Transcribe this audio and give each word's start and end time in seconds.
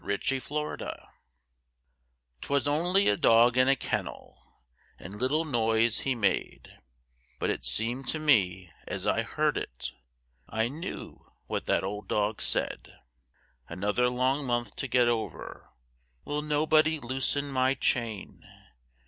CHAINED 0.03 0.31
IN 0.31 0.39
THE 0.49 0.55
YARD 0.55 0.91
'Twas 2.41 2.67
only 2.67 3.07
a 3.07 3.15
dog 3.15 3.55
in 3.55 3.67
a 3.67 3.75
kennel 3.75 4.57
And 4.97 5.19
little 5.21 5.45
noise 5.45 5.99
he 5.99 6.15
made, 6.15 6.69
But 7.37 7.51
it 7.51 7.65
seemed 7.65 8.07
to 8.07 8.17
me 8.17 8.71
as 8.87 9.05
I 9.05 9.21
heard 9.21 9.57
it 9.57 9.91
I 10.49 10.69
knew 10.69 11.31
what 11.45 11.67
that 11.67 11.83
old 11.83 12.07
dog 12.07 12.41
said. 12.41 12.91
"Another 13.69 14.09
long 14.09 14.43
month 14.47 14.75
to 14.77 14.87
get 14.87 15.07
over; 15.07 15.69
Will 16.25 16.41
nobody 16.41 16.99
loosen 16.99 17.51
my 17.51 17.75
chain? 17.75 18.41